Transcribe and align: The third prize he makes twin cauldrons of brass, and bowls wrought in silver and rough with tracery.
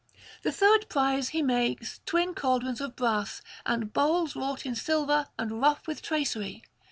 The 0.41 0.51
third 0.51 0.89
prize 0.89 1.29
he 1.29 1.43
makes 1.43 2.01
twin 2.07 2.33
cauldrons 2.33 2.81
of 2.81 2.95
brass, 2.95 3.43
and 3.67 3.93
bowls 3.93 4.35
wrought 4.35 4.65
in 4.65 4.73
silver 4.73 5.27
and 5.37 5.61
rough 5.61 5.85
with 5.85 6.01
tracery. 6.01 6.63